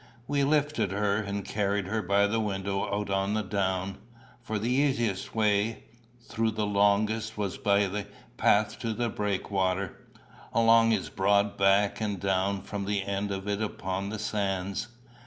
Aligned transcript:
We 0.27 0.43
lifted 0.43 0.91
her, 0.91 1.17
and 1.17 1.45
carried 1.45 1.85
her 1.85 2.01
by 2.01 2.25
the 2.25 2.39
window 2.39 2.91
out 2.91 3.11
on 3.11 3.35
the 3.35 3.43
down, 3.43 3.99
for 4.41 4.57
the 4.57 4.71
easiest 4.71 5.35
way, 5.35 5.83
though 6.35 6.49
the 6.49 6.65
longest, 6.65 7.37
was 7.37 7.59
by 7.59 7.85
the 7.85 8.07
path 8.35 8.79
to 8.79 8.93
the 8.93 9.09
breakwater, 9.09 9.95
along 10.53 10.91
its 10.91 11.09
broad 11.09 11.55
back 11.55 12.01
and 12.01 12.19
down 12.19 12.63
from 12.63 12.85
the 12.85 13.03
end 13.03 13.29
of 13.29 13.47
it 13.47 13.61
upon 13.61 14.09
the 14.09 14.17
sands. 14.17 14.87